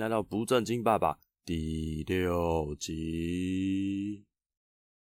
[0.00, 4.24] 来到不正经爸爸第六集。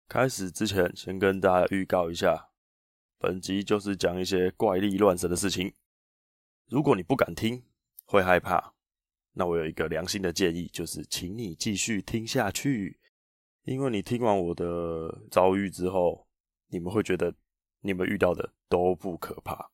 [0.08, 2.50] 开始之前，先跟大家预告一下，
[3.20, 5.76] 本集就是讲一些怪力乱神的事情。
[6.66, 7.64] 如果你不敢听，
[8.06, 8.74] 会害怕，
[9.34, 13.00] 那我有一个良心的建议，就是请你继续听下去，
[13.66, 16.28] 因为你听完我的遭遇之后，
[16.70, 17.36] 你们会觉得
[17.82, 19.70] 你们遇到的都不可怕。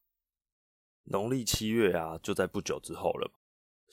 [1.05, 3.31] 农历七月啊，就在不久之后了，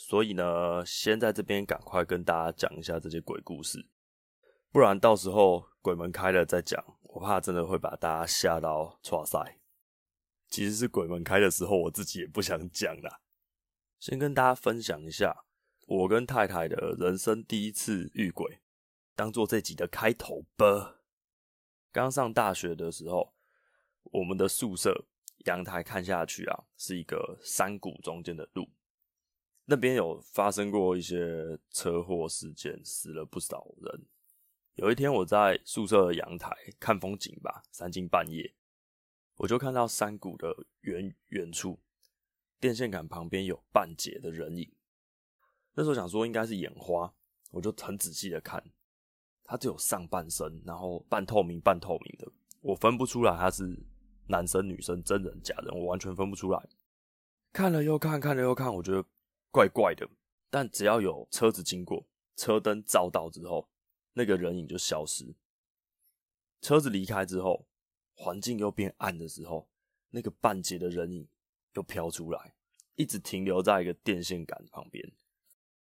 [0.02, 3.86] 所以呢，先在这边赶快跟大家讲一下这些鬼故事，
[4.72, 9.58] 不然到时候鬼门开了再讲，我怕真的会把大家吓到剉赛。
[10.48, 13.20] 其实是鬼门开的时候，我自己也不想讲啦。
[13.98, 15.44] 先跟大家分享一下
[15.86, 18.62] 我跟太太的人生第一次遇鬼，
[19.14, 21.02] 当做这集的开头吧。
[21.92, 23.34] 刚上大学的时候，
[24.04, 25.04] 我们的宿舍。
[25.46, 28.68] 阳台看下去啊，是一个山谷中间的路，
[29.70, 34.04] 那边有发生过一些车祸事件，死了不少人。
[34.74, 38.52] 有一天我在宿舍的阳台看风景吧，三更半夜，
[39.36, 41.78] 我就看到山谷的远远处，
[42.58, 44.68] 电线杆旁边有半截的人影。
[45.74, 47.14] 那时候想说应该是眼花，
[47.52, 48.60] 我就很仔细的看，
[49.44, 52.26] 它只有上半身，然后半透明半透明的，
[52.60, 53.78] 我分不出来它是。
[54.26, 56.68] 男生、女生、真人、假人，我完全分不出来。
[57.52, 59.04] 看了又看，看了又看，我觉得
[59.50, 60.08] 怪怪的。
[60.48, 62.06] 但只要有车子经过，
[62.36, 63.68] 车灯照到之后，
[64.14, 65.34] 那个人影就消失。
[66.60, 67.66] 车子离开之后，
[68.14, 69.68] 环境又变暗的时候，
[70.10, 71.28] 那个半截的人影
[71.74, 72.54] 又飘出来，
[72.96, 75.12] 一直停留在一个电线杆旁边。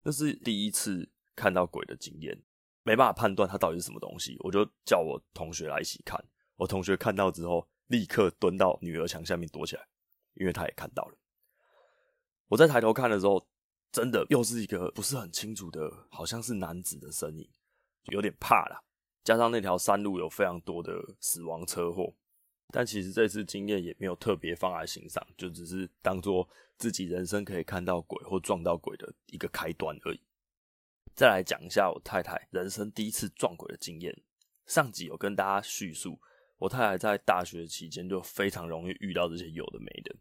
[0.02, 2.42] 那是第一次看到鬼的经验，
[2.82, 6.24] 没办法判断它到底是什么东西，我就叫我同学来一起看。
[6.56, 7.68] 我同学看到之后。
[7.88, 9.86] 立刻蹲到女儿墙下面躲起来，
[10.34, 11.16] 因为他也看到了。
[12.48, 13.46] 我在抬头看的时候，
[13.96, 17.48] 真的又是一个不是很清楚的，好像是男子的身影，
[18.12, 18.78] 有点怕啦。
[19.24, 22.14] 加上那条山路有非常多的死亡车祸，
[22.74, 26.46] 但其实这次经验也没有特别放在心上，就只是当做
[26.76, 30.20] 自己人生可以看到鬼或撞到鬼的一个开端而已。
[31.14, 34.14] 再来讲一下我太太人生第一次撞鬼的经验。
[34.66, 36.20] 上集有跟大家叙述。
[36.58, 40.14] 我太太在大学期间就非常容易遇到这些有的没的。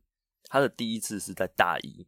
[0.45, 2.07] 她的第一次是在大一，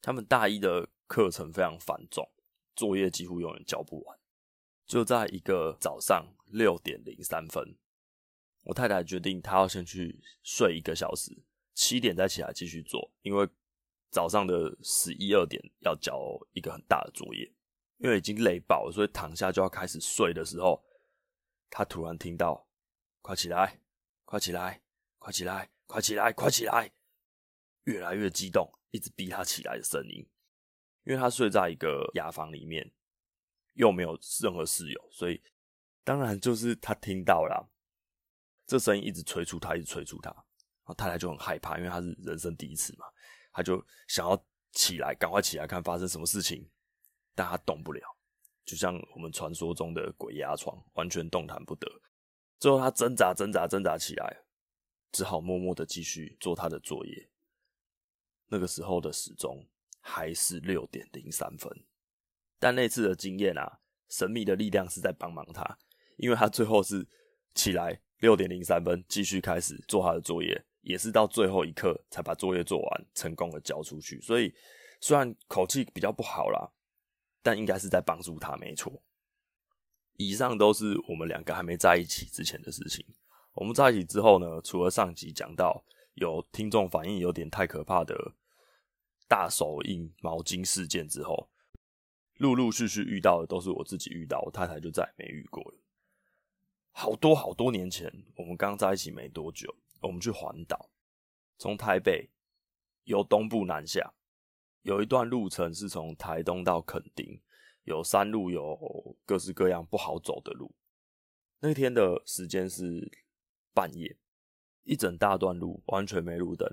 [0.00, 2.30] 他们大一的课程非常繁重，
[2.74, 4.18] 作业几乎永远交不完。
[4.86, 7.76] 就在一个早上六点零三分，
[8.64, 11.42] 我太太决定她要先去睡一个小时，
[11.74, 13.48] 七点再起来继续做，因为
[14.10, 16.18] 早上的十一二点要交
[16.52, 17.52] 一个很大的作业。
[17.98, 20.84] 因为已经累爆了，所以躺下就要开始睡的时候，
[21.68, 22.68] 她突然听到。
[23.20, 23.80] 快起来！
[24.24, 24.80] 快起来！
[25.18, 25.68] 快起来！
[25.86, 26.32] 快起来！
[26.32, 26.92] 快起来！
[27.84, 30.28] 越来越激动，一直逼他起来的声音。
[31.04, 32.92] 因为他睡在一个牙房里面，
[33.74, 35.42] 又没有任何室友，所以
[36.04, 37.70] 当然就是他听到了
[38.66, 40.30] 这声音，一直催促他，一直催促他。
[40.30, 40.44] 然
[40.84, 43.06] 后太太就很害怕，因为他是人生第一次嘛，
[43.52, 46.68] 他就想要起来，赶快起来看发生什么事情，
[47.34, 48.02] 但他动不了，
[48.66, 51.86] 就像我们传说中的鬼压床，完全动弹不得。
[52.58, 54.44] 最后，他挣扎、挣扎、挣扎起来，
[55.12, 57.30] 只好默默的继续做他的作业。
[58.48, 59.66] 那个时候的时钟
[60.00, 61.70] 还是六点零三分，
[62.58, 65.78] 但那次的经验啊，神秘的力量是在帮忙他，
[66.16, 67.06] 因为他最后是
[67.54, 74.20] 起来六点零三分继续开始做他的作业，也是到最后一刻才把作业做完，成功的交出去。
[74.20, 74.52] 所以
[75.00, 76.70] 虽然口气比较不好啦，
[77.42, 79.02] 但应该是在帮助他，没错。
[80.16, 83.06] 以上都是我们两个还没在一起之前的事情。
[83.52, 85.84] 我们在一起之后呢，除了上集讲到
[86.20, 88.34] 有听众反映有点太可怕的
[89.26, 91.50] 大手印毛巾事件之后，
[92.36, 95.78] 陆陆续续遇到的都是我自己遇到，我太太就再也没遇过了。
[96.90, 100.90] 好多好多年前，我们刚在一起没多久，我们去环岛，
[101.56, 102.28] 从台北
[103.04, 104.14] 由东部南下，
[104.82, 107.40] 有一段路程是从台东到垦丁。
[107.84, 110.74] 有山路，有各式各样不好走的路。
[111.60, 113.10] 那天的时间是
[113.72, 114.18] 半夜，
[114.88, 116.66] 一整大段路完全没路灯，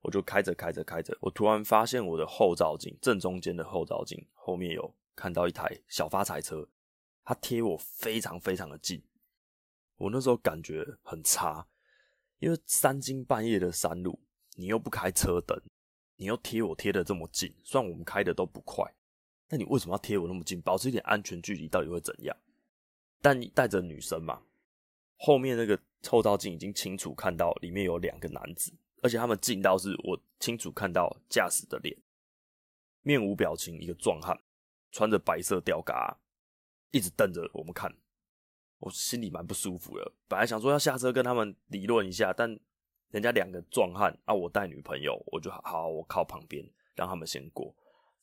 [0.00, 6.66] 我就开着开着开着，我突然发现我的后照镜正中间的后照镜后面有看到一台小发财车，
[7.22, 9.02] 它贴我非常非常的近。
[9.98, 11.68] 我那时候感觉很差，
[12.38, 14.18] 因为三更半夜的山路，
[14.56, 15.60] 你又不开车灯，
[16.16, 18.90] 你又贴我贴的这么近，虽然我们开的都不快。
[19.50, 20.58] 那你为什么要贴我那么近？
[20.62, 22.34] 保持一点安全距离，到底会怎样？
[23.20, 24.42] 但你带着女生嘛，
[25.24, 28.72] 后面那个后照镜已经清楚看到里面有两个男子，
[29.02, 31.96] 而且他们近到是我清楚看到驾驶的脸，
[33.02, 34.36] 面无表情，一个壮汉，
[34.90, 36.18] 穿着白色吊嘎，
[36.90, 37.94] 一直瞪着我们看，
[38.80, 40.12] 我心里蛮不舒服的。
[40.26, 42.58] 本来想说要下车跟他们理论一下，但
[43.10, 47.72] 人家两个壮汉啊，我带女朋友，我就好，好，我靠旁边让他们先过。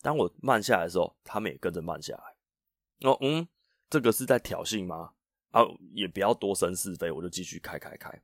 [0.01, 3.09] 当我慢下来的时候，他们也跟着慢下来。
[3.09, 3.47] 哦，嗯，
[3.89, 5.13] 这个是在挑衅吗？
[5.51, 5.61] 啊，
[5.93, 8.21] 也不要多生是非，我就继续开开开。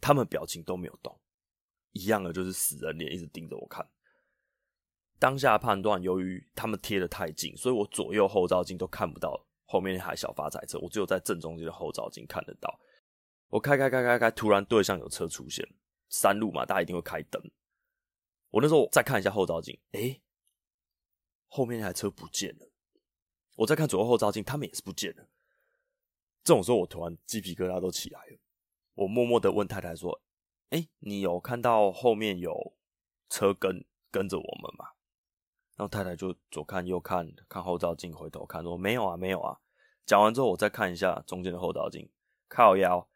[0.00, 1.18] 他们表情都没有动，
[1.92, 3.86] 一样的就是死人脸，一直盯着我看。
[5.18, 12.80] 当下判断，由于他们贴的太近，所以我左右后照镜都看不到后面那台小发财车，我只有在正中间的后照镜看得到。
[13.48, 15.66] 我开开开开开，突然对向有车出现，
[16.08, 17.42] 山路嘛，大家一定会开灯。
[18.50, 20.22] 我那时候再看一下后照镜，诶，
[21.48, 22.70] 后面那台车不见了。
[23.56, 25.28] 我再看左右后照镜，他们也是不见了。
[26.42, 28.38] 这种时候，我突然鸡皮疙瘩都起来了。
[28.94, 30.20] 我默默的问太太说
[30.70, 32.74] ：“哎，你有看到后面有
[33.28, 34.86] 车跟跟着我们吗？”
[35.76, 39.58] 然后太太就左看右看，看后照镜，回头看说：“没有啊，没有啊。”
[40.04, 42.10] 讲完之后，我再看一下中间的后照镜，
[42.48, 43.08] 靠腰，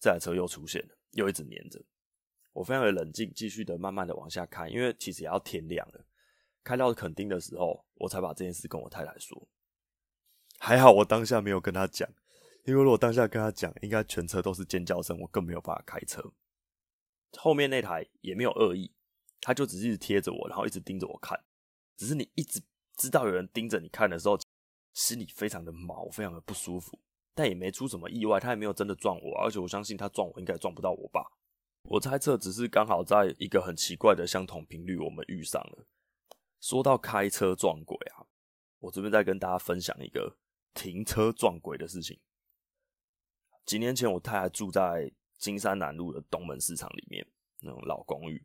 [0.00, 1.84] 这台车又出现了，又一直黏着。
[2.52, 6.04] 我非常的冷静，继续的慢慢的往下开，因为其实也要天亮了。
[6.62, 9.46] 开到垦丁的时候，我才把这件事跟我太太说。
[10.58, 12.08] 还好我当下没有跟她讲，
[12.64, 16.32] 因为如果当下跟他讲，应该全车都是尖叫声，我更没有办法开车。
[17.36, 18.90] 后面那台也没有恶意，
[19.40, 21.44] 他就只是贴着我，然后一直盯着我看。
[21.96, 22.62] 只是你一直
[22.96, 24.38] 知道有人盯着你看的时候，
[24.94, 26.98] 心里非常的毛，非常的不舒服，
[27.34, 31.30] 但也没出什么意外，他也没有真的撞我，而且我相信他撞我应该撞不到我吧。
[31.90, 35.86] 我猜测只是刚好在一个很奇怪的相同频率，我们遇上了。
[36.60, 38.24] 说到开车撞鬼啊，
[38.78, 40.38] 我这边再跟大家分享一个
[40.72, 42.18] 停车撞鬼的事情。
[43.64, 47.26] 几年前我太太住在金山南路的东门市场里面
[47.60, 48.44] 那种老公寓。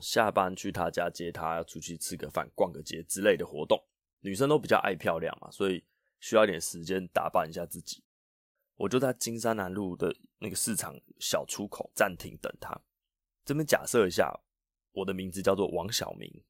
[0.00, 3.78] 下班去他家接他，要出去吃个饭、逛个街之类的活动。
[4.20, 5.84] 女生都比较爱漂亮嘛，所以
[6.20, 8.02] 需要一点时间打扮一下自己。
[8.76, 12.80] 我就在金山南路的那个市场小出口暂停等他。
[13.44, 14.32] 这边假设一下，
[14.92, 16.42] 我的名字叫做王小明，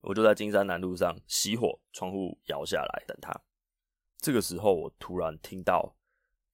[0.00, 3.34] 我就在金山南路上熄火，窗户摇下来等他。
[4.18, 5.96] 这个时候，我突然听到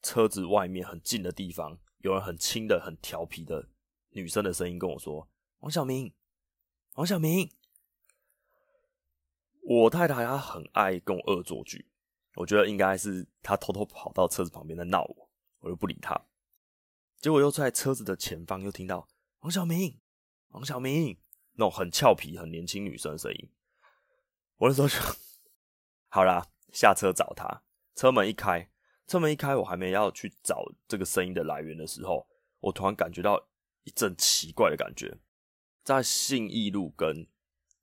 [0.05, 3.71] 车子外面很近的地方，有人很轻的、很调皮的
[4.11, 5.27] 女生的声音跟我说。
[5.61, 6.13] 王小明，
[6.93, 7.51] 王小明，
[9.63, 11.89] 我太太她很爱跟我恶作剧，
[12.35, 15.31] 我觉得应该是她偷偷跑到车子旁边在闹我，
[15.61, 16.15] 我就不理她。
[17.17, 19.09] 结果又在车子的前方又听到
[19.41, 19.99] 王小明，
[20.49, 21.19] 王小明
[21.55, 23.51] 那种很俏皮、很年轻女生的声音，
[24.59, 24.97] 我那时候就
[26.09, 27.63] 好啦，下车找她。
[27.95, 28.69] 车门一开，
[29.07, 32.27] 车门一开，我还没要去找这个声音的来源的时候，
[32.61, 33.39] 我突然感觉到
[33.85, 35.17] 一阵奇怪的感觉。
[35.83, 37.27] 在信义路跟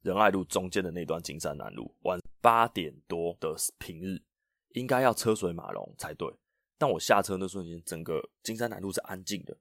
[0.02, 4.20] 仁爱路中间的那段金山南路，晚八点多的平日，
[4.70, 6.28] 应该要车水马龙才对。
[6.80, 9.56] 但我下车那瞬间，整个金山南路是安静的，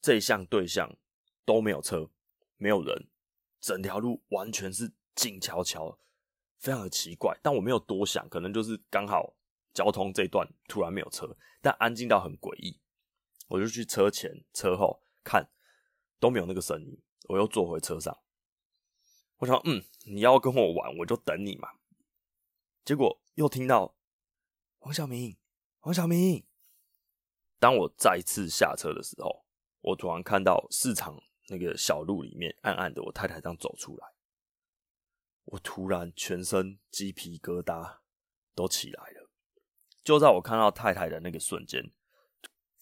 [0.00, 0.92] 这一向对向
[1.44, 2.10] 都没有车，
[2.56, 3.08] 没有人，
[3.60, 5.96] 整条路完全是静悄悄，
[6.58, 7.38] 非常的奇怪。
[7.40, 9.32] 但我没有多想，可能就是刚好
[9.72, 12.80] 交通这段突然没有车，但安静到很诡异。
[13.48, 15.50] 我就去车前车后看，
[16.18, 17.02] 都没有那个声音。
[17.28, 18.18] 我又坐回车上，
[19.38, 21.68] 我想，嗯，你要跟我玩，我就等你嘛。
[22.84, 23.94] 结果又听到
[24.80, 25.36] 王小明，
[25.80, 26.44] 王小明。
[27.58, 29.44] 当我再次下车的时候，
[29.80, 34.08] 我突然看到市场那个小路里面暗暗的，我太太这样走出来，
[35.44, 37.98] 我突然全身鸡皮疙瘩
[38.54, 39.19] 都起来了。
[40.02, 41.92] 就在我看到太太的那个瞬间。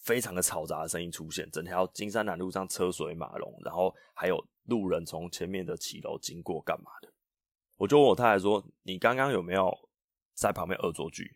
[0.01, 7.13] 非常的嘈杂的声音出现，整条金山南路上车水马龙，然后还有路人从前面的骑楼经过，干嘛的？
[7.75, 9.69] 我就问我太太说：“你刚刚有没有
[10.33, 11.35] 在旁边恶作剧？”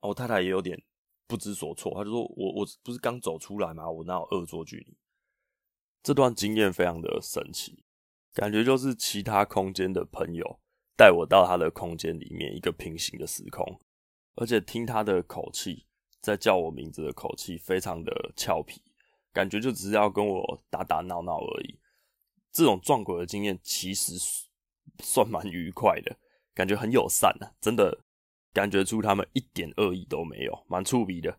[0.00, 0.80] 我太太也有点
[1.26, 3.90] 不知所措，她就说：“我我不是刚走出来吗？
[3.90, 4.96] 我哪有恶作剧你？”
[6.02, 7.84] 这段经验非常的神奇，
[8.32, 10.60] 感觉就是其他空间的朋友
[10.96, 13.80] 带我到他的空间里面，一个平行的时空，
[14.36, 15.84] 而且听他的口气。
[16.22, 18.82] 在叫我名字的口气非常的俏皮，
[19.32, 21.78] 感觉就只是要跟我打打闹闹而已。
[22.50, 24.14] 这种撞鬼的经验其实
[24.98, 26.16] 算蛮愉快的，
[26.52, 27.96] 感觉很友善啊，真的
[28.52, 31.38] 感觉出他们一点恶意都没有，蛮触鼻的。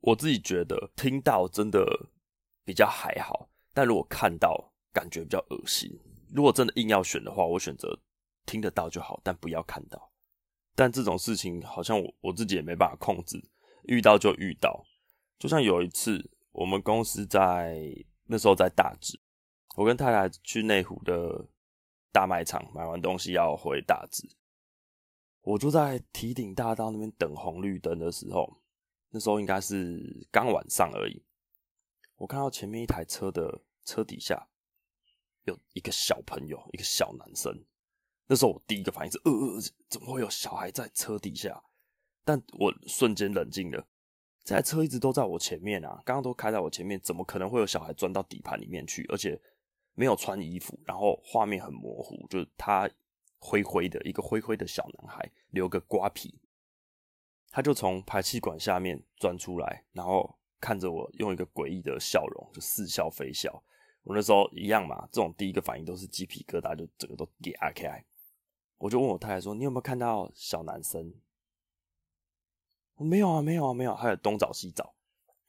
[0.00, 2.10] 我自己觉得听到真的
[2.66, 5.90] 比较还好，但如果看到感觉比较恶心。
[6.34, 7.98] 如果真的硬要选的话，我选择
[8.44, 10.12] 听得到就好，但不要看到。
[10.74, 13.42] 但这种事情好像我我自己也没办法控制。
[13.84, 14.82] 遇到就遇到，
[15.38, 19.20] 就像有一次，我们公司在那时候在大直，
[19.76, 21.46] 我跟太太去内湖的
[22.10, 24.26] 大卖场买完东西要回大直，
[25.42, 28.58] 我就在提顶大道那边等红绿灯的时候，
[29.10, 31.22] 那时候应该是刚晚上而已。
[32.16, 34.48] 我看到前面一台车的车底下
[35.42, 37.54] 有一个小朋友，一个小男生。
[38.26, 41.62] 那时候我第一个反应是：呃呃，怎么会有小孩在车底下？
[42.24, 43.86] 但我瞬间冷静了，
[44.42, 49.04] 这台车一直都在我前面啊，刚刚都开在我前面，怎么可能会有小孩钻到底盘里面去？
[49.10, 49.38] 而且
[49.92, 52.90] 没有穿衣服，然后画面很模糊，就是他
[53.38, 56.40] 灰灰的一个灰灰的小男孩，留个瓜皮，
[57.50, 63.62] 他就从排气管下面钻出来，然后看着我，用一个诡异的笑容，就似笑非笑。
[64.02, 68.02] 我那时候一样嘛，这种第一个反应都是鸡皮疙瘩，就整个都给阿开。
[68.78, 71.14] 我就问我太太说：“你有没有看到小男生？”
[72.96, 73.94] 没有啊，没有啊，没有。
[73.94, 74.94] 还有东找西找，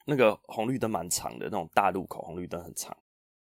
[0.04, 2.96] 那个红绿灯蛮长的，那种大路口红绿灯很长。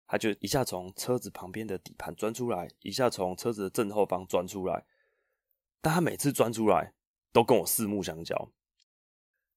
[0.07, 4.85] 他就一下从车子旁边的底盘钻出来，一下从车子的正后方钻出来。
[5.81, 6.95] 但他每次钻出来
[7.33, 8.53] 都跟我四目相交。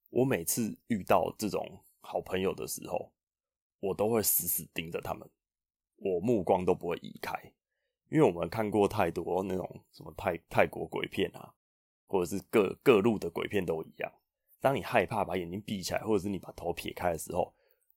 [0.09, 3.11] 我每次遇到这种好朋友的时候，
[3.79, 5.27] 我都会死死盯着他们，
[5.95, 7.33] 我目光都不会移开，
[8.13, 11.51] 因为我们看过太多那种什么泰泰国鬼片啊，
[12.05, 14.11] 或者是各各路的鬼片都一样。
[14.61, 17.51] 当你害怕把眼睛闭起来，或者是你把头撇开的时候，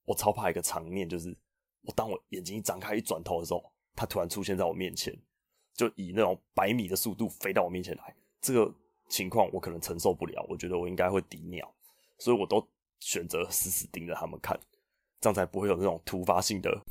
[0.06, 1.36] 我超怕一个场面，就是
[1.82, 5.14] 我当我眼睛一张开、一转头的时候，他突然出现在我面前，
[5.74, 8.16] 就以那种百米的速度飞到我面前来。
[8.40, 8.74] 这个
[9.10, 11.70] 情况我可能承受不了，我觉得我应该会抵尿，
[12.16, 12.66] 所以我都
[13.00, 14.58] 选择死死盯着他们看，
[15.20, 16.86] 这样才不会有那种突发性的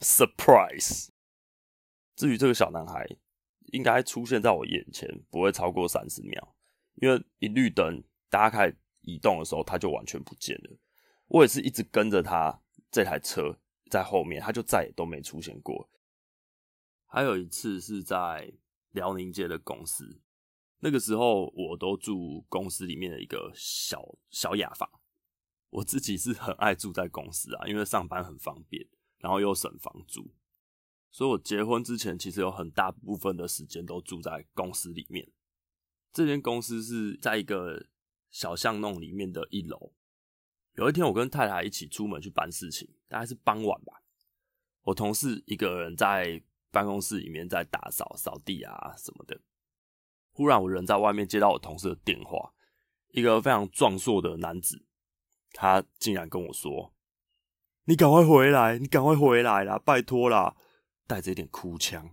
[0.00, 1.08] surprise。
[2.18, 3.06] 至于这个小男孩，
[3.72, 6.54] 应该出现在我眼前不会超过三十秒，
[6.96, 8.76] 因为一绿灯，大家开始。
[9.02, 10.76] 移动的时候，他就完全不见了。
[11.28, 12.60] 我也是一直跟着他
[12.90, 13.58] 这台车
[13.90, 15.88] 在后面，他就再也都没出现过。
[17.06, 18.52] 还有一次是在
[18.90, 20.20] 辽宁街的公司，
[20.80, 24.86] 那个时候我都住公司里面的一个小小雅房。
[25.70, 28.86] 我自己是很爱住在公司啊，因为上班很方便，
[29.20, 30.34] 然后又省房租。
[31.10, 35.30] 所以我结婚之前，其实有很大部分的时间都住在公司里面。
[36.12, 37.86] 这间公司是在一个。
[38.30, 39.94] 小巷弄里面的一楼，
[40.74, 44.02] 有一天我跟太太一起出门去办事情，大概是傍晚吧。
[44.82, 49.40] 我同事一个人在办公室里面在打扫、扫地啊什么的。
[50.30, 52.52] 忽然我人在外面接到我同事的电话，
[53.12, 54.84] 一个非常壮硕的男子，
[55.52, 56.92] 他竟然跟我说
[57.88, 60.54] ：“你赶快回来，你赶快回来啦，拜托啦！”
[61.08, 62.08] 带着一点哭腔。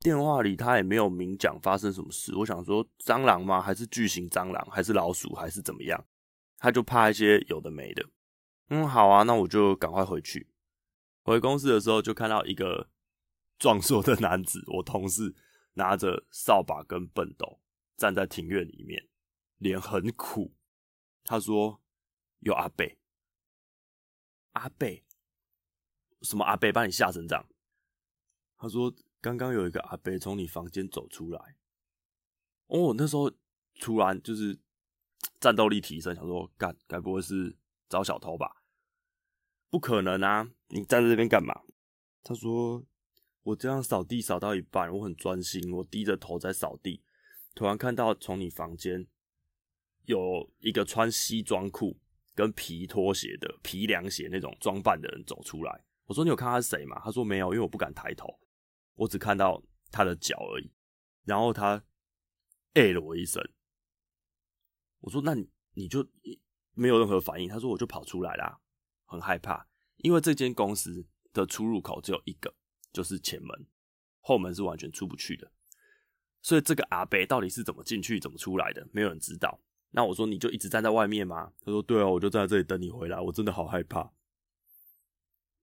[0.00, 3.62] 电话里他也没有明讲发生什么事，我想说蟑螂吗？
[3.62, 4.66] 还是巨型蟑螂？
[4.70, 5.34] 还是老鼠？
[5.34, 6.06] 还是怎么样？
[6.58, 8.06] 他就怕一些有的没的。
[8.68, 10.48] 嗯，好啊，那我就赶快回去。
[11.22, 12.88] 回公司的时候就看到一个
[13.58, 15.34] 壮硕的男子，我同事
[15.74, 17.60] 拿着扫把跟畚斗
[17.96, 19.08] 站在庭院里面，
[19.58, 20.54] 脸很苦。
[21.24, 21.82] 他说
[22.40, 22.98] ：“有阿贝，
[24.52, 25.04] 阿贝，
[26.22, 27.46] 什么阿贝把你吓成这样？”
[28.60, 28.94] 他说。
[29.22, 31.56] 刚刚有一个阿伯从你房间走出来，
[32.68, 33.30] 哦，那时候
[33.78, 34.58] 突然就是
[35.38, 37.54] 战斗力提升，想说干，该不会是
[37.86, 38.62] 找小偷吧？
[39.68, 40.50] 不可能啊！
[40.68, 41.52] 你站在这边干嘛？
[42.22, 42.82] 他说
[43.42, 47.02] 我这样扫地扫到一半，我很专心，我低着头在扫地，
[47.54, 49.06] 突然看到从你房间
[50.06, 52.00] 有一个穿西装裤
[52.34, 55.84] 跟皮拖鞋的皮凉鞋那种装扮的人走出来。
[56.06, 56.98] 我说你有看他是谁吗？
[57.04, 58.39] 他说没有，因为我不敢抬头。
[59.00, 60.70] 我只看到他的脚而已，
[61.24, 61.82] 然后他
[62.74, 63.42] 哎了我一声，
[65.00, 66.06] 我说：“那你你就
[66.74, 68.60] 没有任何反应？”他说：“我就跑出来啦，
[69.06, 69.66] 很害怕，
[69.96, 72.54] 因为这间公司的出入口只有一个，
[72.92, 73.66] 就是前门，
[74.20, 75.50] 后门是完全出不去的。
[76.42, 79.58] 所以这个阿伯到底是怎么进去、怎么出来的，没有人知道。
[79.92, 81.54] 那我说你就一直站在外面吗？
[81.64, 83.18] 他说：“对啊，我就站在这里等你回来。
[83.18, 84.12] 我真的好害怕。”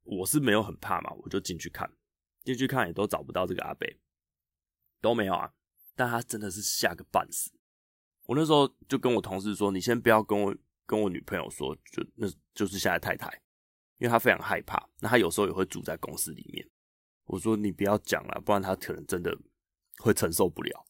[0.02, 1.88] 我是没有很怕嘛，我就进去看。
[2.48, 3.86] 进去看也都找不到这个阿伯，
[5.02, 5.52] 都没有啊！
[5.98, 7.52] 但他真的是吓个半死。
[8.26, 13.28] 我那时候就跟我同事说：“你先不要跟我跟我女朋友说，就那就是现在太太，
[13.98, 14.88] 因为她非常害怕。
[15.02, 16.66] 那她有时候也会住在公司里面。”
[17.28, 19.38] 我说：“你不要讲了，不然她可能真的
[19.98, 20.86] 会承受不了。”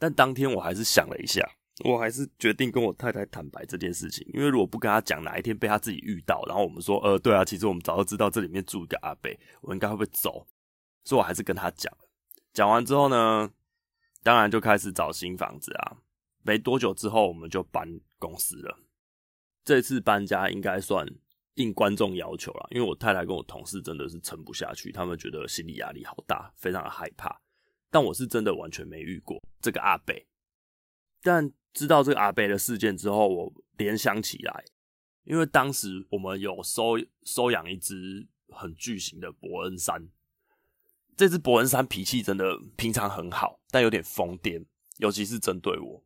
[0.00, 1.46] 但当天我还是想了一下，
[1.84, 9.30] 我还是决定跟我太太坦白这件事情，因为如果不跟她讲，哪一天被她自己遇到，然后我们说：“呃，对啊，其实我们早就知道这里面住一个阿伯，
[9.60, 10.46] 我应该会不会走？”
[11.08, 11.90] 所以我还是跟他讲，
[12.52, 13.50] 讲完之后呢，
[14.22, 15.96] 当然就开始找新房子啊。
[16.42, 17.88] 没多久之后，我们就搬
[18.18, 18.78] 公司了。
[19.64, 21.08] 这次搬家应该算
[21.54, 27.40] 应观众要求了，因为我太太跟我同事真的是撑不下去，他们觉得心理压力好大，非常的害怕。
[27.90, 30.26] 但我是真的完全没遇过这个阿贝。
[31.22, 34.62] 但知道这个阿贝的事件之后，我联想起来，
[35.24, 40.06] 因为当时我们有收收养一只很巨型的伯恩山，
[41.18, 44.64] 这只伯恩山脾气真的平常很好，但有点疯癫，
[44.98, 46.04] 尤其是针对我。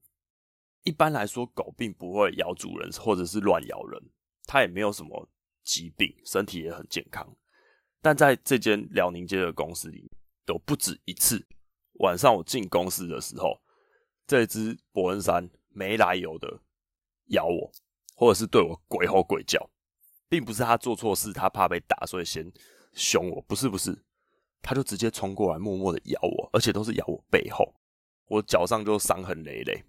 [0.84, 4.02] 一般来说，狗并不会咬主人或者是乱咬人，
[4.46, 5.28] 它也没有什么
[5.62, 7.36] 疾病，身体也很健康。
[8.00, 10.10] 但在这间辽宁街的公司里，
[10.46, 11.46] 有不止一次
[11.98, 13.60] 晚上我进公司的时候，
[14.26, 16.62] 这只伯恩山没来由的
[17.26, 17.70] 咬我，
[18.16, 19.68] 或者是对我鬼吼鬼叫，
[20.30, 22.50] 并不是他做错事，他怕被打，所以先
[22.94, 24.02] 凶我，不是不是，
[24.62, 27.74] 他就直接冲过来，默默的咬我，而且都是咬我背后，
[28.28, 29.82] 我脚上就伤痕累累。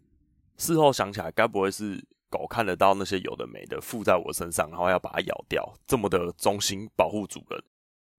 [0.58, 7.63] 事后想起来，该不会是狗看得到那些有的没的附在我身上，然后要把它咬掉，这么的忠心保护主人？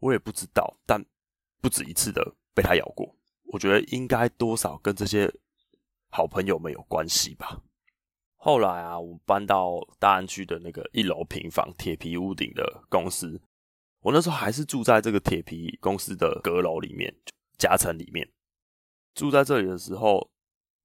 [0.01, 1.05] 我也不知道，但
[1.61, 3.15] 不止一次的被它咬过，
[3.53, 5.33] 我觉得应该多少跟这些
[6.11, 7.61] 好朋友们有关系吧。
[8.37, 13.41] 后来啊，我们搬到大安区的那个一楼平房铁皮屋顶的公司，
[14.05, 17.15] 我那时候还是住在这个铁皮公司的阁楼里面，
[17.59, 18.31] 夹层里面。
[19.15, 20.31] 住在这里的时候，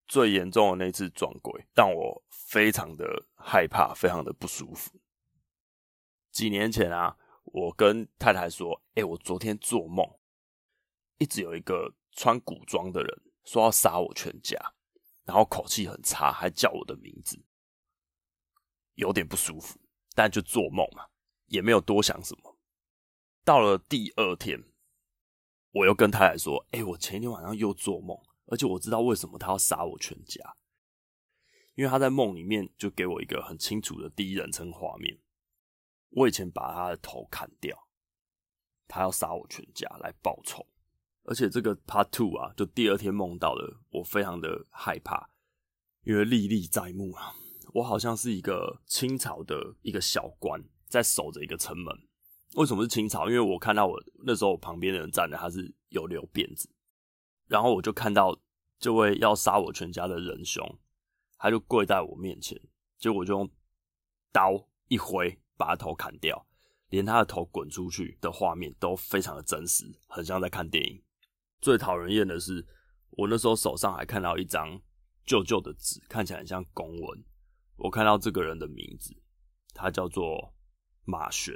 [0.07, 4.99] 最严重的那次撞鬼，让我非常的害怕，非常的不舒服。
[6.31, 7.17] 几年前啊。
[7.51, 10.05] 我跟太太说：“哎、我昨天做梦，
[11.17, 14.55] 一直有一个穿古装的人说要杀我全家，
[15.25, 17.43] 然后口气很差，还叫我的名字，
[18.93, 19.79] 有点不舒服。
[20.13, 21.07] 但就做梦嘛，
[21.47, 22.48] 也没有多想什么。
[23.49, 24.63] 到了第二天，
[25.71, 28.15] 我又跟太太说：‘哎、我前一天晚上又做梦，
[28.45, 30.55] 而且我知道为什么他要杀我全家，
[31.73, 35.17] 因为他在梦里面就给我一个很清楚的第一人称画面。’
[36.13, 37.87] 我以前把他的头砍掉，
[38.87, 40.67] 他要杀我全家来报仇，
[41.23, 45.27] 而且这个 part two 啊，就第二天梦到的，我非常的害怕，
[46.03, 47.33] 因为历历在目啊，
[47.73, 52.08] 我好像是一个清朝的一个小官在守着一个城门。
[52.55, 53.27] 为什么是清朝？
[53.27, 56.69] 因为我看到我那时候我旁边的人站着，他是有留辫子，
[57.47, 58.39] 然后我就看到
[58.79, 60.79] 这位要杀我全家的仁兄，
[61.37, 62.59] 他就跪在我面前，
[62.97, 63.49] 结果就用
[64.31, 65.39] 刀一挥。
[65.59, 66.47] 把他头砍掉，
[66.87, 71.03] 连他的头滚出去的画面都非常的真实，很像在看电影。
[71.59, 72.65] 最讨人厌的是，
[73.09, 74.81] 我那时候手上还看到一张
[75.25, 77.25] 旧旧的纸，看起来很像公文。
[77.75, 79.13] 我看到这个人的名字，
[79.73, 80.55] 他叫做
[81.03, 81.53] 马玄。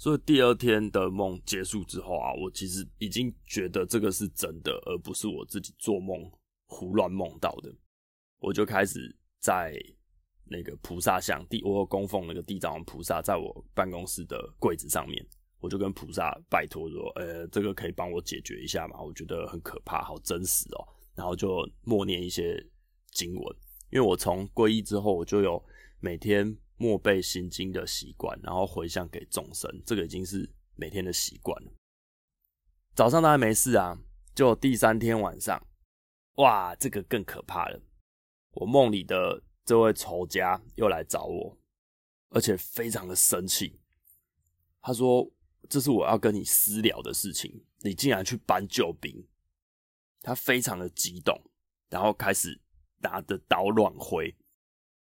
[0.00, 6.28] 所以第二天的梦结束之后啊，我其实已经觉得这个是真的，而不是我自己做梦
[6.66, 7.72] 胡乱梦到的。
[8.38, 9.72] 我就开始在。
[10.52, 15.24] 那个菩萨像地，我有供奉那个地藏王菩萨，在我办公室的柜子上面，
[15.60, 19.00] 我就跟菩萨拜托说：“呃，这个可以帮我解决一下吗？
[19.00, 20.82] 我觉得很可怕，好真实哦。”
[21.14, 22.60] 然后就默念一些
[23.12, 23.56] 经文，
[23.92, 25.64] 因为我从皈依之后，我就有
[26.00, 31.70] 每天默背心经的习惯，然后回向给众生，这个已经是每天的习惯了。
[32.96, 33.96] 早上都还没事啊，
[34.34, 35.64] 就第三天晚上，
[36.36, 37.80] 哇，这个更可怕了，
[38.54, 39.44] 我梦里的。
[39.62, 41.56] 这位仇家又来找我，
[42.30, 43.78] 而且非常的生气。
[44.80, 45.30] 他说
[45.70, 49.28] ：“这是我要跟你私聊的事情，你竟然去搬救兵。”
[50.22, 51.40] 他非常的激动，
[51.88, 52.60] 然后开始
[52.98, 54.34] 拿着刀乱挥，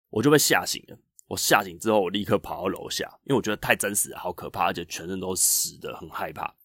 [0.10, 1.00] 我就被吓醒了。
[1.30, 6.56] 我吓醒之后，我立刻跑到楼下，因为我觉得太真实，好可怕，而且全身都湿的，很害怕。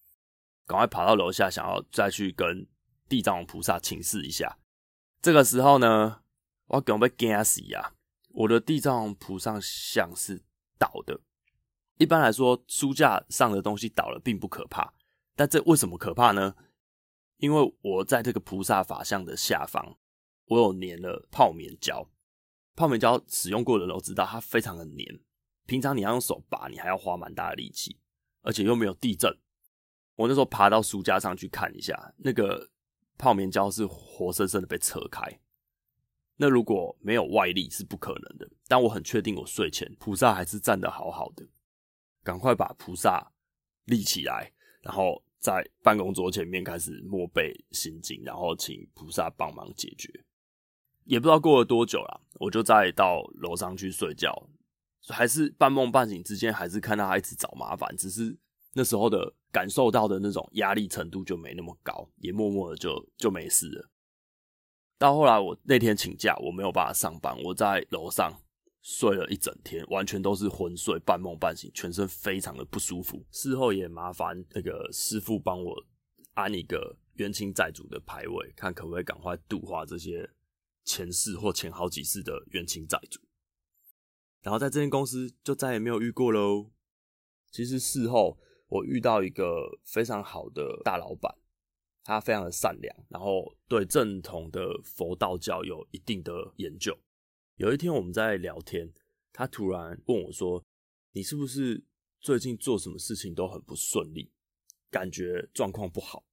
[0.65, 2.67] 赶快跑到楼下，想要再去跟
[3.07, 4.57] 地藏王菩萨请示一下。
[5.21, 6.21] 这个时候呢，
[6.65, 7.93] 我根本被惊死呀！
[8.29, 10.41] 我的地藏王菩萨像是
[10.79, 11.21] 倒的。
[11.99, 14.91] 一般来说，书架上的东西倒了并不可怕，
[15.35, 16.55] 但这为什么可怕呢？
[17.37, 19.95] 因为我在这个菩萨法像的下方，
[20.47, 22.09] 我有粘了泡棉胶。
[22.75, 25.19] 泡棉胶使用过的人都知道，它非常的黏。
[25.65, 27.97] 平常你要用手拔，你还要花蛮大的力气，
[28.41, 29.35] 而且又没有地震。
[30.15, 32.69] 我那时候爬到书架上去看一下，那个
[33.17, 35.39] 泡棉胶是活生生的被扯开。
[36.37, 41.47] 那如果没有外力是不可能的，但我很确定我睡前菩萨还是站得好好的，
[42.23, 43.31] 赶快把菩萨
[43.85, 50.11] 立起来，然后在办公桌前面开始默背心经，然后请菩萨帮忙解决。
[51.05, 54.49] 也不知道过了多久了，我就再到楼上去睡觉，
[55.09, 58.37] 还是半梦半醒之间，还是看到他一直找麻烦，只是
[58.73, 63.89] 那时候的感受到的那种压力程度就没那么高，也默默的就就没事了。
[64.97, 68.33] 到后来，我那天请假，我没有办法上班，我在楼上
[68.81, 73.23] 睡了一整天，完全都是昏睡，半梦半醒，全身非常的不舒服。
[73.29, 75.85] 事后也麻烦那个师傅帮我
[76.33, 80.29] 安一个冤亲债主的牌位，看可不可以赶快度化这些
[80.85, 83.19] 前世或前好几世的冤亲债主。
[84.41, 86.71] 然后在这间公司就再也没有遇过喽。
[87.51, 91.35] 其实事后我遇到一个非常好的大老板，
[92.03, 96.97] 他非常的善良，然后对正统的佛道教有一定的研究。
[97.55, 98.93] 有一天我们在聊天，
[99.33, 100.63] 他突然问我说
[101.13, 101.83] ：“你是不是
[102.19, 104.31] 最近做什么事情都很不顺利，
[104.91, 106.25] 感觉状况不好？”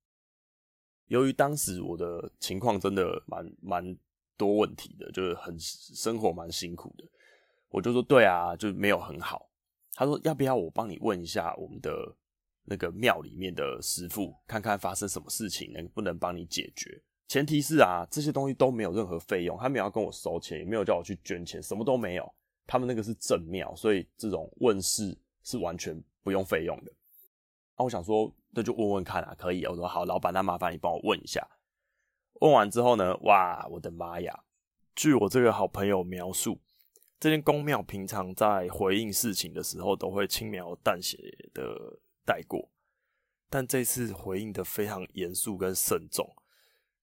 [1.07, 3.97] 由于当时我的情况真的蛮蛮
[4.42, 7.05] 多问题的，就是很生活蛮辛苦的，
[7.68, 9.48] 我就说：“对啊，就没有很好。”
[9.94, 11.92] 他说：“要不要我帮你问一下我们的
[12.64, 17.00] 那个庙里面的师傅，看看发生什么事情，能不能帮你解决？
[17.28, 22.35] 前提是啊，这些东西都没有任何费用，他没有要跟我收钱，也没有叫我去捐钱，什么都没有。
[22.66, 26.92] 他们那个是正庙，所以这种问事是完全不用费用的。
[27.76, 29.64] 啊，我想说，那就问问看啊，可以。
[29.66, 31.46] 我说好，老板，那麻烦你帮我问一下。
[32.42, 34.42] 问完之后呢，哇，我的妈呀！
[34.96, 36.61] 据我这个好朋友描述。”
[37.20, 41.16] 这间宫庙平常在回应事情的时候，都会轻描淡写
[41.55, 42.68] 的带过，
[43.48, 46.28] 但这次回应的非常严肃跟慎重，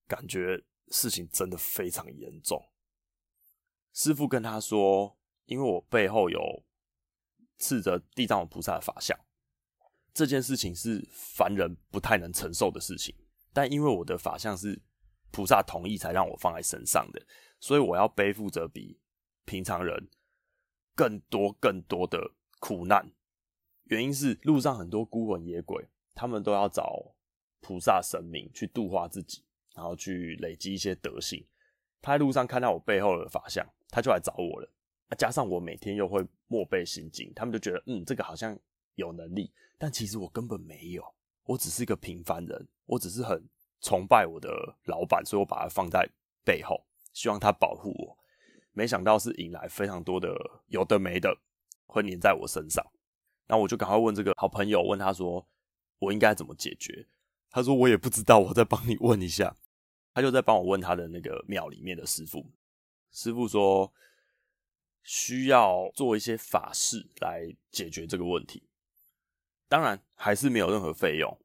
[0.06, 2.62] 感觉事情真的非常严重。
[3.94, 6.66] 师傅跟他说：“因为我背后有
[7.58, 9.18] 刺着地藏王菩萨的法相，
[10.14, 13.16] 这件事情是凡人不太能承受的事情，
[13.54, 14.82] 但因为我的法相是
[15.32, 17.22] 菩萨同意才让我放在身上的，
[17.60, 19.00] 所以我要背负着比。”
[19.46, 20.08] 平常人
[20.94, 23.12] 更多更多的苦难，
[23.86, 27.16] 原因是路上很多孤魂野鬼，他们都要找
[27.60, 31.44] 菩萨神明去度化自己，然后去累积一些德行。
[32.00, 34.72] 他在路上看到我背后的法相，他就来找我了。
[35.18, 38.56] 加上我每天又会默背心经，他们就觉得嗯，这个好像
[38.94, 41.04] 有能力，但其实我根本没有，
[41.46, 43.44] 我只是一个平凡人，我只是很
[43.82, 46.08] 崇拜我的老板，所以我把他放在
[46.44, 48.18] 背后，希望他保护我。
[48.72, 50.36] 没想到是引来非常多的
[50.68, 51.38] 有的没的
[51.88, 52.86] 会黏在我身上，
[53.48, 55.48] 那我就赶快问这个好朋友，问他说
[55.98, 57.08] 我应该怎么解决？
[57.50, 59.56] 他说我也不知道，我再帮你问一下。
[60.14, 62.46] 他就在帮我问他的那个庙里面的师傅，
[63.12, 63.94] 师傅说
[65.04, 68.64] 需要做一些法事来解决这个问题，
[69.68, 71.38] 当然还是没有任何费用。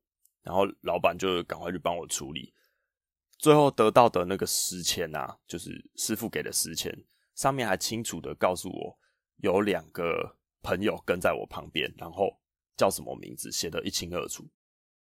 [0.44, 2.54] 然后老板就赶快去帮我处理，
[3.38, 6.96] 最后得到的那个诗签啊，就是师傅给的诗签。
[7.34, 8.96] 上面还清楚的告诉我，
[9.38, 12.40] 有两个朋友跟在我旁边，然后
[12.76, 14.48] 叫什么名字写得一清二楚，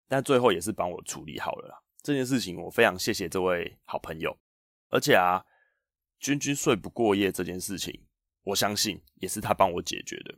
[0.07, 1.83] 但最后也是帮我处理好了啦。
[2.01, 4.33] 这件事情我非常谢谢这位好朋友，
[4.89, 5.43] 而且啊，
[6.19, 8.07] 君君睡不过夜这件事情，
[8.43, 10.33] 我相信也是他帮我解决的，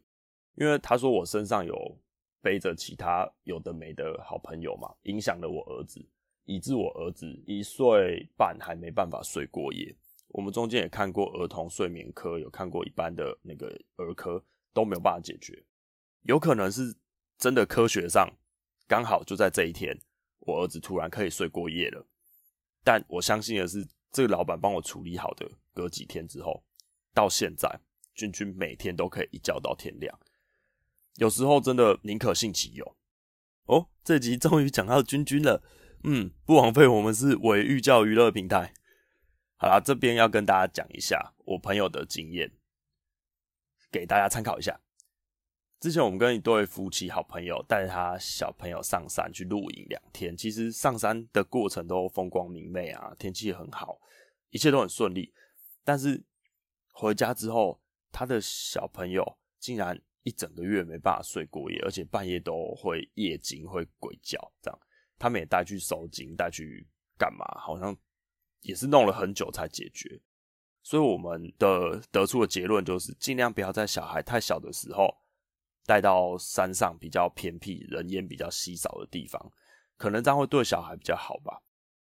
[0.55, 2.01] 因为他说我身上有
[2.43, 6.05] 背着其他有的没的好朋友嘛，影响了我儿子，
[6.43, 9.95] 以致我儿子一岁半还没办法睡过夜。
[10.27, 15.63] 我们中间也看过儿童睡眠科，有看过一般的那个儿科，都没有办法解决。
[16.23, 16.93] 有可能是
[17.37, 18.29] 真的科学上
[18.87, 19.97] 刚好就在这一天，
[20.39, 22.05] 我儿子突然可以睡过夜了。
[22.83, 26.61] 但我相信的是，这个老板帮我处理好的，隔几天之后，
[27.13, 27.79] 到现在
[28.13, 30.19] 君君每天都可以一觉到天亮。
[31.15, 32.95] 有时候真的宁可信其有。
[33.65, 35.63] 哦，这集终于讲到君君了。
[36.03, 38.73] 嗯，不枉费我们是伪寓教娱乐平台。
[39.55, 42.51] 好啦，这边要跟大家讲一下我朋友的经验，
[43.89, 44.81] 给大家参考一下。
[45.79, 53.99] 之前我们跟一对夫妻好朋友带他小朋友上山去露营两天，其实上山的过程都风光明媚啊，天气很好，
[54.49, 55.33] 一切都很顺利。
[55.85, 56.23] 但是
[56.91, 64.79] 回家之后，他的小朋友竟然一整个月没办法睡过夜，而且半夜都会夜惊、会鬼叫，这样
[65.19, 67.45] 他们也带去收惊，带去干嘛？
[67.59, 67.95] 好像。
[68.65, 70.21] 也是弄了很久才解决，
[70.81, 75.13] 所以我们的得出的结论就是，尽量不要在小孩太小的时候
[75.85, 79.51] 带到山上比较偏僻、人烟比较稀少的地方，
[79.97, 81.61] 可能这样会对小孩比较好吧。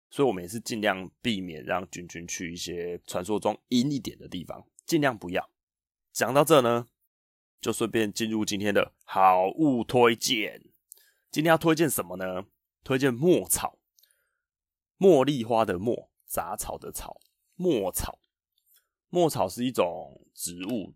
[0.09, 5.49] 所以我们也是尽量避免让君君去一些传说中阴一点的地方，尽量不要。
[6.13, 6.87] 讲到这呢，
[7.59, 10.61] 就顺便进入今天的好物推荐。
[11.31, 12.45] 今天要推荐什么呢？
[12.83, 13.77] 推荐墨草，
[14.97, 16.09] 茉莉花的茉。
[16.27, 17.21] 杂草的草，
[17.55, 18.19] 墨草。
[19.07, 20.93] 墨草是一种植物，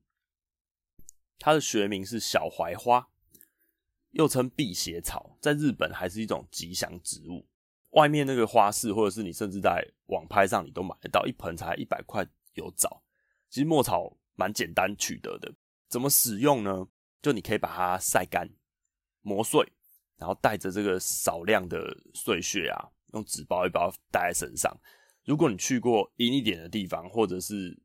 [1.37, 3.07] 它的学名是小槐花，
[4.09, 7.47] 又称辟邪草，在日本还是一种吉祥植物。
[7.91, 13.01] 外面那个花市，或者是你甚至在网拍上，你都买得到，一盆才一百块有找。
[13.49, 15.53] 其实墨草蛮简单取得的，
[15.89, 16.87] 怎么使用呢？
[17.21, 18.49] 就你可以把它晒干、
[19.21, 19.69] 磨碎，
[20.17, 21.77] 然后带着这个少量的
[22.13, 24.73] 碎屑啊，用纸包一包带在身上。
[25.25, 27.77] 如果你去过阴一点的地方，或者是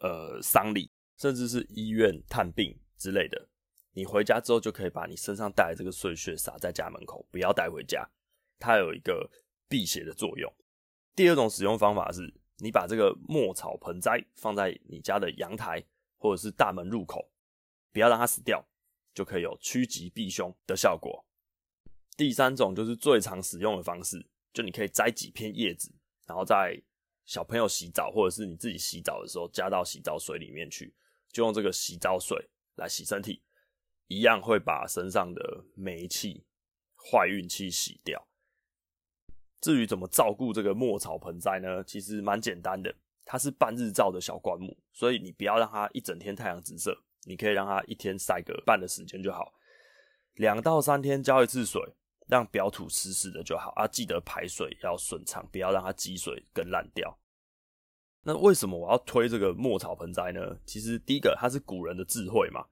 [0.00, 3.48] 呃丧礼，甚至是医院探病之类的，
[3.92, 8.08] 你回家之后就可以把你身上带的这个碎屑撒在家门口，不要带回家，
[8.58, 9.28] 它有一个
[9.68, 10.52] 辟邪的作用。
[11.16, 15.84] 第二种使用方法是，你把这个墨草盆栽放在你家的阳台
[16.20, 17.32] 或者是大门入口，
[17.90, 18.64] 不要让它死掉，
[19.14, 21.24] 就可以有趋吉避凶的效果。
[22.16, 25.90] 第三种就是最常使用的方式，就你可以摘几片叶子，
[26.26, 26.80] 然后在
[27.24, 30.94] 小朋友洗澡或者是你自己洗澡的时候加到洗澡水里面去，
[31.32, 33.42] 就用这个洗澡水来洗身体，
[34.08, 36.44] 一样会把身上的霉气、
[36.96, 38.28] 坏运气洗掉。
[39.60, 41.82] 至于怎么照顾这个墨草盆栽呢？
[41.84, 42.94] 其实蛮简单的，
[43.30, 49.52] 它是半日照的小灌木，所以你不要让它一整天太阳直射，你可以让它一天晒个半的时间就好，
[50.34, 51.80] 两到三天浇一次水。
[52.28, 57.18] 让表土湿湿的就好啊，记得排水要顺畅，不要让它积水跟烂掉。
[58.22, 60.56] 那为什么我要推这个墨草盆栽呢？
[60.64, 62.64] 其实第一个，它是古人的智慧嘛，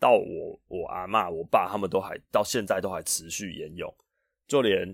[0.00, 3.88] 到我我阿嬷、我爸他们都还到现在都还持续沿用，
[4.48, 4.92] 就连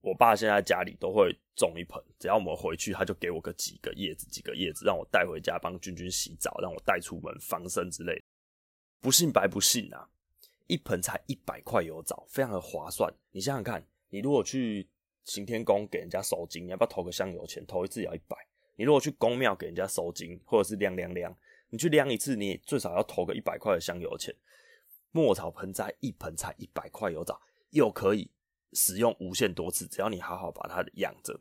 [0.00, 8.22] 我爸现在家里都会种一盆，只要我们回去，他就给我个几个叶子，几个叶子让我带回家帮君君洗澡，让我带出门防身之类的。
[9.00, 10.08] 不信白不信啊！
[10.66, 13.12] 一盆才一百块油枣，非常的划算。
[13.32, 14.88] 你想想看，你如果去
[15.24, 17.64] 行天宫给人家收金，你要不要投个香油钱？
[17.66, 18.36] 投一次也要一百。
[18.76, 21.36] 你如果去宫庙给人家收金，或者是量量量，
[21.68, 24.34] 你去量一次，你最少要投个一百块的香油钱。
[25.10, 28.30] 墨草盆栽一盆才一百块油枣，又可以
[28.72, 31.40] 使用无限多次，只要你好好把它养着，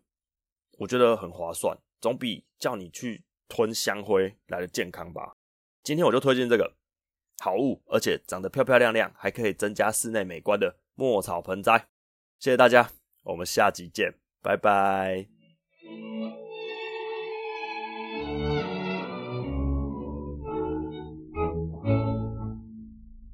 [0.77, 5.35] 我觉得很划算，总比叫你去吞香灰来的健康吧。
[5.83, 6.75] 今天我就推荐这个。
[7.41, 11.87] 好物，而且长得漂漂亮亮，还可以增加室内美观的墨草盆栽。
[12.37, 12.91] 谢谢大家，
[13.23, 15.25] 我们下集见，拜拜。